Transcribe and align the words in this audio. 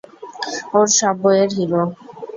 ওর 0.75 0.87
সব 0.97 1.15
বইয়ের 1.23 1.49
হিরো। 1.57 1.83